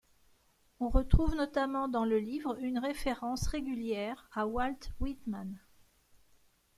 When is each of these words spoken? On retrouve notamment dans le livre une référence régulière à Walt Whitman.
On 0.79 0.89
retrouve 0.89 1.35
notamment 1.35 1.87
dans 1.87 2.05
le 2.05 2.17
livre 2.17 2.57
une 2.59 2.79
référence 2.79 3.45
régulière 3.45 4.27
à 4.33 4.47
Walt 4.47 4.89
Whitman. 4.99 5.59